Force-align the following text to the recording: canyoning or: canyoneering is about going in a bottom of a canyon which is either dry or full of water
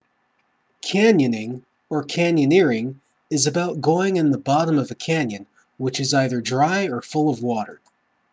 canyoning 0.81 1.61
or: 1.91 2.03
canyoneering 2.03 2.95
is 3.29 3.45
about 3.45 3.81
going 3.81 4.15
in 4.15 4.33
a 4.33 4.37
bottom 4.39 4.79
of 4.79 4.89
a 4.89 4.95
canyon 4.95 5.45
which 5.77 5.99
is 5.99 6.11
either 6.11 6.41
dry 6.41 6.87
or 6.89 7.03
full 7.03 7.29
of 7.29 7.43
water 7.43 7.79